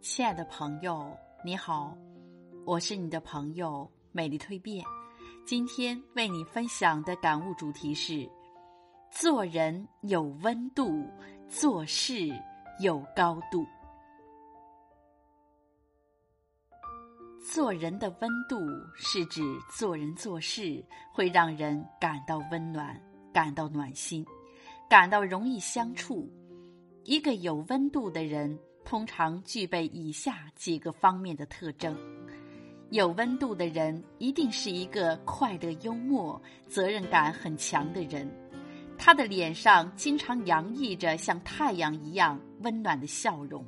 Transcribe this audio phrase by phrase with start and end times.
[0.00, 1.96] 亲爱的朋友，你好，
[2.66, 4.84] 我是你的朋友美丽蜕变。
[5.46, 8.28] 今天为你分享的感悟主题是：
[9.10, 11.06] 做人有温度，
[11.48, 12.28] 做事
[12.80, 13.66] 有高度。
[17.52, 18.58] 做人的温度
[18.94, 19.42] 是指
[19.76, 23.00] 做人做事会让人感到温暖，
[23.32, 24.24] 感到暖心，
[24.90, 26.28] 感到容易相处。
[27.04, 28.58] 一个有温度的人。
[28.82, 31.96] 通常具备以下几个方面的特征：
[32.88, 38.28] 有温度的人一定是一个快乐、幽默、责任感很强的人。
[38.98, 43.64] 他的脸上经常洋溢着像太阳一样温暖的笑容，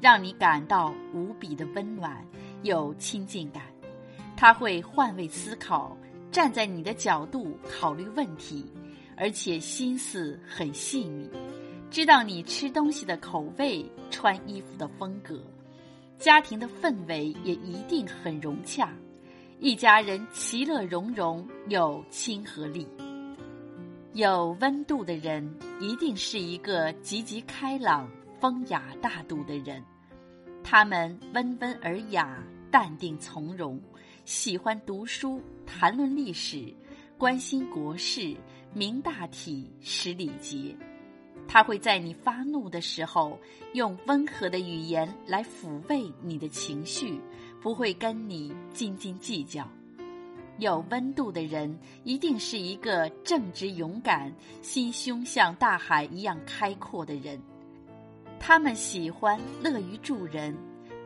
[0.00, 2.24] 让你感到无比的温暖，
[2.62, 3.64] 有亲近感。
[4.34, 5.94] 他会换位思考，
[6.30, 8.64] 站在你的角度考虑问题，
[9.18, 11.28] 而且心思很细腻。
[11.90, 15.42] 知道你吃东西的口味、穿衣服的风格，
[16.18, 18.92] 家庭的氛围也一定很融洽，
[19.58, 22.86] 一家人其乐融融，有亲和力。
[24.12, 25.48] 有温度的人
[25.80, 29.82] 一定是一个积极开朗、风雅大度的人，
[30.62, 33.80] 他们温文尔雅、淡定从容，
[34.24, 36.74] 喜欢读书、谈论历史、
[37.16, 38.36] 关心国事、
[38.72, 40.76] 明大体、识礼节。
[41.46, 43.38] 他会在你发怒的时候，
[43.72, 47.18] 用温和的语言来抚慰你的情绪，
[47.62, 49.66] 不会跟你斤斤计较。
[50.58, 54.30] 有温度的人一定是一个正直勇敢、
[54.60, 57.40] 心胸像大海一样开阔的人。
[58.40, 60.54] 他们喜欢乐于助人，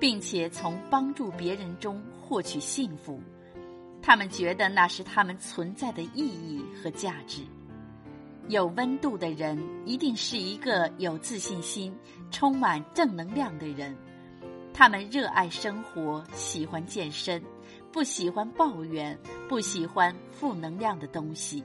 [0.01, 3.21] 并且从帮助别人中获取幸福。
[4.03, 7.43] 他们觉得那是他们存在的意义和价值。
[8.49, 11.97] 有温度的人一定是一个有自信心、
[12.33, 13.97] 充满正能量的人。
[14.75, 17.41] 他们热爱生活，喜欢健身，
[17.93, 19.17] 不喜欢抱怨，
[19.49, 21.63] 不喜欢负能量的东西。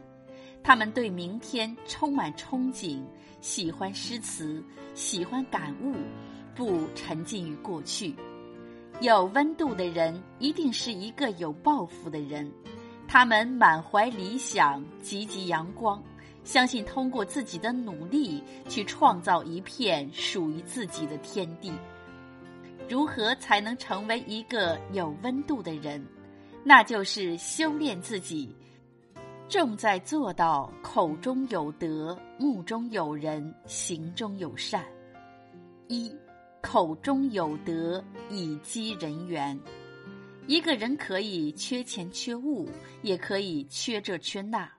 [0.62, 3.02] 他们对明天充满憧憬，
[3.42, 5.96] 喜欢诗词，喜欢感悟，
[6.54, 8.14] 不沉浸于过去。
[9.00, 12.52] 有温度的人一定是一个有抱负的人。
[13.08, 16.02] 他们满怀理想，积极阳光。
[16.44, 21.72] 相信通过自己的努力去创造一片属于自己的天地。
[22.90, 26.04] 如何才能成为一个有温度的人？
[26.64, 28.56] 那就是修炼自己，
[29.48, 34.84] 重在做到口中有德，目中有人，行中有善。
[35.88, 36.14] 一，
[36.70, 39.58] 口中有德，以积人缘。
[40.48, 42.70] 一个人可以缺钱缺物，
[43.02, 44.70] 也可以缺这缺那。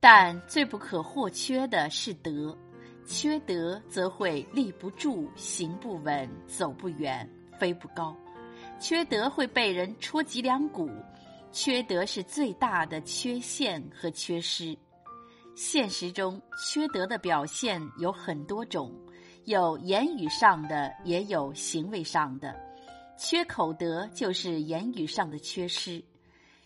[0.00, 2.56] 但最不可或缺的是德，
[3.04, 7.28] 缺德则会立不住、行不稳、走不远、
[7.58, 8.16] 飞不高；
[8.80, 10.88] 缺德会被人戳脊梁骨，
[11.52, 14.74] 缺德是最大的缺陷和缺失。
[15.54, 18.90] 现实中，缺德的表现有很多种，
[19.44, 22.54] 有言语上的，也有行为上的。
[23.16, 26.02] 缺口德就是言语上的缺失。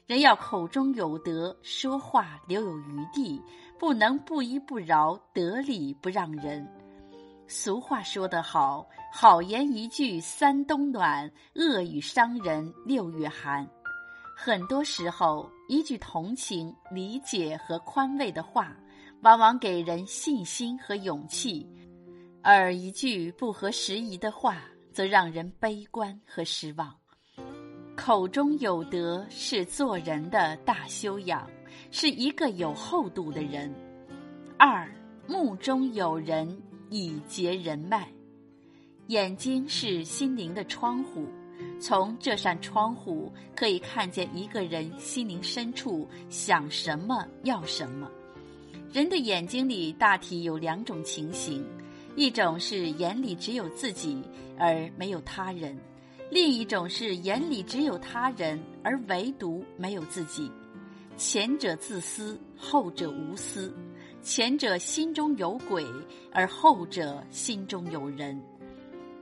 [0.06, 3.42] 人要口中有德，说话留有余地，
[3.78, 6.66] 不能不依不饶，得理不让人。
[7.48, 13.66] 俗话说得好：“好言一句三冬暖，恶语伤人六月寒。”
[14.36, 18.76] 很多时候，一句同情、理解和宽慰的话，
[19.22, 21.66] 往往给人信心和勇气；
[22.48, 24.62] 而一句不合时宜的话，
[24.92, 26.94] 则让人悲观和失望。
[27.96, 31.44] 口中有德是做人的大修养，
[31.90, 33.74] 是一个有厚度的人。
[34.56, 34.88] 二，
[35.26, 38.08] 目中有人以结人脉。
[39.08, 41.26] 眼睛是心灵的窗户，
[41.80, 48.08] 从这扇窗户可以看见一个人心灵深处想什么、要什么。
[48.92, 51.66] 人的眼睛里大体有两种情形，
[52.16, 54.22] 一种是眼里只有自己
[54.58, 55.76] 而没有他人。
[56.30, 60.50] 另一种是眼里只有他人，而唯独没有自己。
[61.16, 63.70] 前者自私，后者无私；
[64.22, 65.84] 前者心中有鬼，
[66.32, 68.42] 而后者心中有人。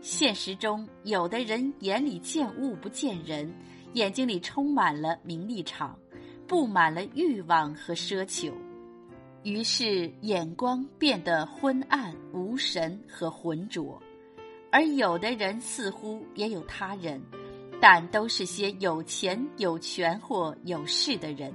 [0.01, 3.53] 现实中，有的人眼里见物不见人，
[3.93, 5.99] 眼睛里充满了名利场，
[6.47, 8.53] 布满了欲望和奢求，
[9.45, 14.03] 于是眼光变得昏暗、无神和浑浊。
[14.73, 17.21] 而有的人似乎也有他人，
[17.81, 21.53] 但都是些有钱有权或有势的人，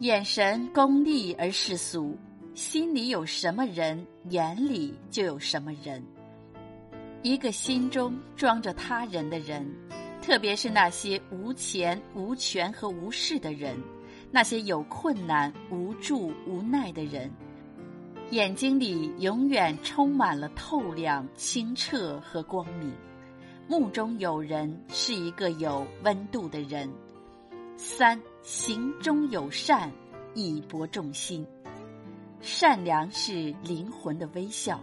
[0.00, 2.16] 眼神功利而世俗，
[2.54, 6.02] 心里有什么人，眼里就有什么人。
[7.22, 9.64] 一个心中装着他人的人，
[10.22, 13.76] 特别是那些无钱、无权和无势的人，
[14.36, 17.30] 那些有困难、无助、无奈的人，
[18.32, 22.92] 眼睛里永远充满了透亮、清澈和光明。
[23.66, 26.86] 目中有人是一个有温度的人。
[27.78, 29.90] 三行中有善，
[30.34, 31.46] 以博众心。
[32.42, 34.78] 善良是灵魂的微笑。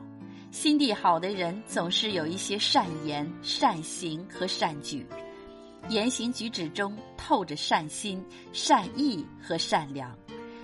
[0.49, 5.05] 心地好的人总是有一些善言、善行和善举，
[5.89, 10.15] 言行举止中透着善心、善意和善良。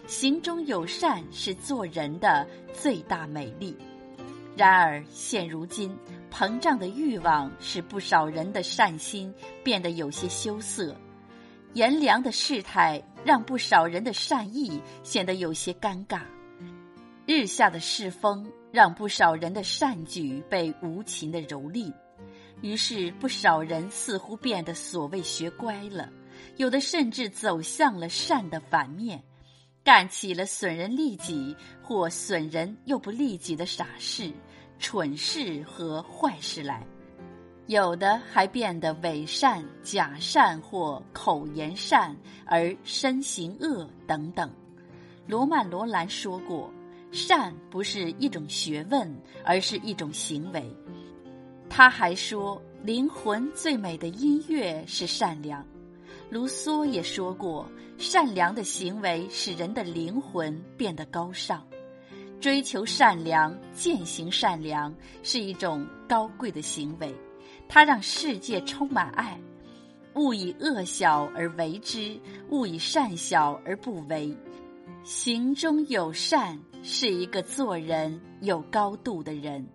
[0.07, 3.77] 行中有善是做人的最大美丽。
[4.57, 5.95] 然而现如今，
[6.31, 9.33] 膨胀的欲望使不少人的善心
[9.63, 10.95] 变得有些羞涩，
[11.73, 16.21] 炎凉的世态让不少人的善意显得有些尴尬。
[17.25, 21.93] 日下的世风让不少人的善举被无情的蹂躏，
[22.61, 26.09] 于是不少人似乎变得所谓学乖了，
[26.57, 29.23] 有的甚至走向了善的反面，
[29.83, 34.31] 干起了损人利己或损人又不利己的傻事、
[34.77, 36.85] 蠢事和坏事来，
[37.67, 42.15] 有的还变得伪善、假善或口言善
[42.45, 44.51] 而身行恶等等。
[45.27, 46.71] 罗曼·罗兰说过。
[47.11, 49.11] 善不是一种学问，
[49.43, 50.63] 而是一种行为。
[51.79, 55.65] 他还说，灵魂最美的音乐是善良。
[56.29, 61.65] 卢梭也说过，善良的行为使人的灵魂变得高尚。
[62.41, 64.93] 追求善良、践行善良
[65.23, 67.15] 是一种高贵的行为，
[67.69, 69.39] 它让世界充满爱。
[70.15, 74.37] 勿以恶小而为之，勿以善小而不为。
[75.05, 76.59] 行中有善。
[76.81, 79.65] 是一个做人有高度的人，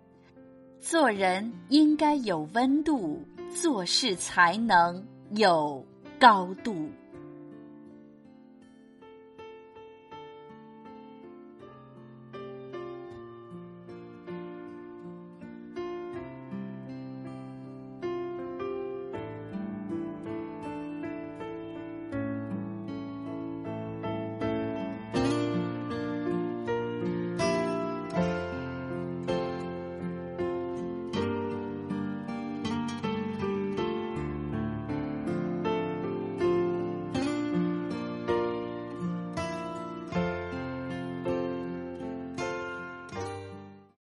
[0.87, 5.83] 做人应该有温度，做事才能有
[6.19, 6.75] 高度。